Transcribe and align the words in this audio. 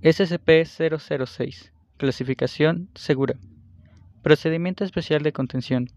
SCP-006 0.00 1.72
Clasificación 1.96 2.88
segura. 2.94 3.34
Procedimiento 4.22 4.84
especial 4.84 5.24
de 5.24 5.32
contención. 5.32 5.88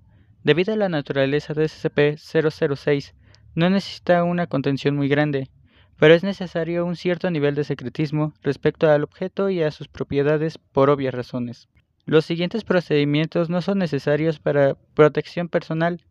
Debido 0.43 0.73
a 0.73 0.75
la 0.75 0.89
naturaleza 0.89 1.53
de 1.53 1.65
SCP-006, 1.65 3.13
no 3.53 3.69
necesita 3.69 4.23
una 4.23 4.47
contención 4.47 4.95
muy 4.95 5.07
grande, 5.07 5.51
pero 5.97 6.15
es 6.15 6.23
necesario 6.23 6.83
un 6.83 6.95
cierto 6.95 7.29
nivel 7.29 7.53
de 7.53 7.63
secretismo 7.63 8.33
respecto 8.41 8.89
al 8.89 9.03
objeto 9.03 9.51
y 9.51 9.61
a 9.61 9.69
sus 9.69 9.87
propiedades 9.87 10.57
por 10.57 10.89
obvias 10.89 11.13
razones. 11.13 11.69
Los 12.05 12.25
siguientes 12.25 12.63
procedimientos 12.63 13.51
no 13.51 13.61
son 13.61 13.77
necesarios 13.77 14.39
para 14.39 14.73
protección 14.95 15.47
personal, 15.47 16.03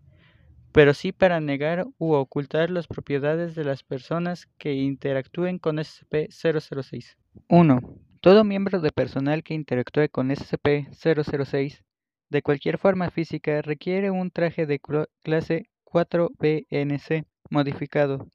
pero 0.71 0.95
sí 0.95 1.11
para 1.11 1.41
negar 1.41 1.89
u 1.99 2.13
ocultar 2.13 2.71
las 2.71 2.87
propiedades 2.87 3.57
de 3.57 3.65
las 3.65 3.83
personas 3.83 4.47
que 4.59 4.75
interactúen 4.75 5.59
con 5.59 5.79
SCP-006. 5.79 7.17
1. 7.49 7.81
Todo 8.21 8.45
miembro 8.45 8.81
de 8.81 8.93
personal 8.93 9.43
que 9.43 9.55
interactúe 9.55 10.09
con 10.09 10.31
SCP-006 10.31 11.83
de 12.29 12.43
cualquier 12.43 12.79
forma 12.79 13.11
física 13.11 13.61
requiere 13.61 14.11
un 14.11 14.31
traje 14.31 14.67
de 14.67 14.81
clase 15.23 15.69
4BNC 15.85 17.27
modificado. 17.51 18.29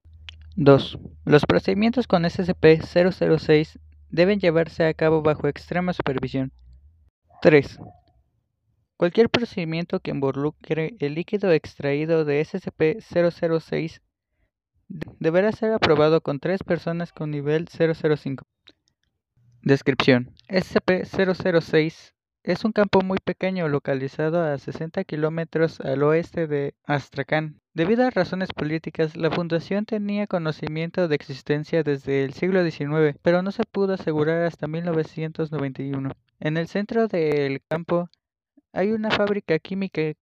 2. 0.58 1.00
Los 1.24 1.46
procedimientos 1.46 2.08
con 2.08 2.24
SCP-006 2.24 3.80
deben 4.10 4.40
llevarse 4.40 4.86
a 4.86 4.94
cabo 4.94 5.22
bajo 5.22 5.48
extrema 5.48 5.94
supervisión. 5.94 6.52
3. 7.42 7.80
Cualquier 8.98 9.30
procedimiento 9.30 10.00
que 10.00 10.12
involucre 10.12 10.96
el 11.00 11.16
líquido 11.16 11.52
extraído 11.52 12.26
de 12.26 12.42
SCP-006 12.42 14.02
deberá 15.20 15.52
ser 15.52 15.72
aprobado 15.74 16.22
con 16.22 16.40
tres 16.40 16.64
personas 16.64 17.12
con 17.12 17.32
nivel 17.32 17.68
005. 17.68 18.46
Descripción: 19.66 20.30
SCP-006 20.48 22.14
es 22.44 22.66
un 22.66 22.72
campo 22.72 23.02
muy 23.02 23.18
pequeño 23.18 23.68
localizado 23.68 24.44
a 24.44 24.56
60 24.60 25.04
kilómetros 25.06 25.80
al 25.80 26.04
oeste 26.04 26.46
de 26.46 26.76
Astrakhan. 26.84 27.60
Debido 27.74 28.06
a 28.06 28.12
razones 28.12 28.54
políticas, 28.54 29.18
la 29.18 29.32
fundación 29.32 29.86
tenía 29.86 30.28
conocimiento 30.28 31.08
de 31.08 31.16
existencia 31.16 31.82
desde 31.82 32.24
el 32.24 32.34
siglo 32.34 32.64
XIX, 32.64 33.18
pero 33.24 33.42
no 33.42 33.52
se 33.52 33.64
pudo 33.64 33.96
asegurar 33.96 34.44
hasta 34.44 34.68
1991. 34.68 36.12
En 36.42 36.58
el 36.58 36.68
centro 36.68 37.08
del 37.08 37.60
campo 37.68 38.12
hay 38.72 38.92
una 38.92 39.10
fábrica 39.10 39.58
química 39.58 40.14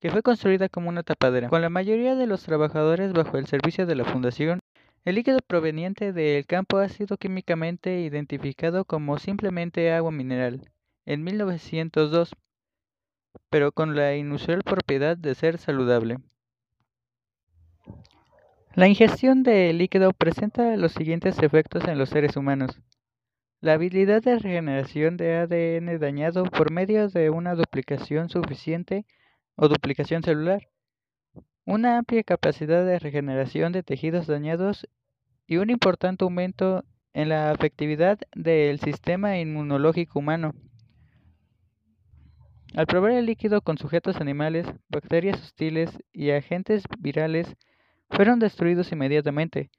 que 0.00 0.10
fue 0.10 0.22
construida 0.22 0.70
como 0.70 0.88
una 0.88 1.02
tapadera, 1.02 1.50
con 1.50 1.60
la 1.60 1.68
mayoría 1.68 2.14
de 2.14 2.26
los 2.26 2.44
trabajadores 2.44 3.12
bajo 3.12 3.36
el 3.36 3.46
servicio 3.46 3.84
de 3.84 3.94
la 3.94 4.06
fundación. 4.06 4.60
El 5.06 5.14
líquido 5.14 5.38
proveniente 5.38 6.12
del 6.12 6.46
campo 6.46 6.78
ha 6.78 6.88
sido 6.88 7.16
químicamente 7.16 8.00
identificado 8.00 8.84
como 8.84 9.20
simplemente 9.20 9.92
agua 9.92 10.10
mineral 10.10 10.68
en 11.04 11.22
1902, 11.22 12.34
pero 13.48 13.70
con 13.70 13.94
la 13.94 14.16
inusual 14.16 14.64
propiedad 14.64 15.16
de 15.16 15.36
ser 15.36 15.58
saludable. 15.58 16.18
La 18.74 18.88
ingestión 18.88 19.44
de 19.44 19.72
líquido 19.74 20.10
presenta 20.10 20.76
los 20.76 20.90
siguientes 20.90 21.38
efectos 21.40 21.86
en 21.86 21.98
los 21.98 22.08
seres 22.08 22.36
humanos. 22.36 22.80
La 23.60 23.74
habilidad 23.74 24.24
de 24.24 24.40
regeneración 24.40 25.16
de 25.16 25.36
ADN 25.36 26.00
dañado 26.00 26.42
por 26.46 26.72
medio 26.72 27.08
de 27.10 27.30
una 27.30 27.54
duplicación 27.54 28.28
suficiente 28.28 29.06
o 29.54 29.68
duplicación 29.68 30.24
celular, 30.24 30.68
una 31.64 31.98
amplia 31.98 32.24
capacidad 32.24 32.84
de 32.84 32.98
regeneración 32.98 33.72
de 33.72 33.84
tejidos 33.84 34.26
dañados 34.26 34.88
y 35.46 35.56
un 35.58 35.70
importante 35.70 36.24
aumento 36.24 36.84
en 37.12 37.28
la 37.28 37.50
afectividad 37.50 38.18
del 38.34 38.80
sistema 38.80 39.38
inmunológico 39.38 40.18
humano. 40.18 40.54
Al 42.74 42.86
probar 42.86 43.12
el 43.12 43.26
líquido 43.26 43.62
con 43.62 43.78
sujetos 43.78 44.16
animales, 44.16 44.66
bacterias 44.88 45.40
hostiles 45.40 45.98
y 46.12 46.30
agentes 46.30 46.84
virales 46.98 47.56
fueron 48.10 48.38
destruidos 48.38 48.92
inmediatamente, 48.92 49.70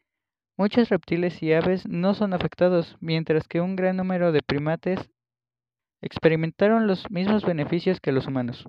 Muchos 0.59 0.89
reptiles 0.89 1.43
y 1.43 1.53
aves 1.53 1.87
no 1.87 2.15
son 2.15 2.33
afectados, 2.33 2.97
mientras 2.99 3.47
que 3.47 3.61
un 3.61 3.75
gran 3.75 3.95
número 3.95 4.31
de 4.31 4.41
primates 4.41 4.99
experimentaron 6.01 6.87
los 6.87 7.11
mismos 7.11 7.45
beneficios 7.45 8.01
que 8.01 8.11
los 8.11 8.25
humanos. 8.25 8.67